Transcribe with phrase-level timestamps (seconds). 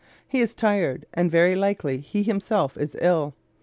[0.27, 3.35] He is tired and very likely he himself is ill.